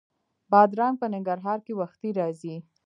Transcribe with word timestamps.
بادرنګ 0.51 0.95
په 1.01 1.07
ننګرهار 1.13 1.59
کې 1.65 1.73
وختي 1.81 2.09
راځي 2.19 2.55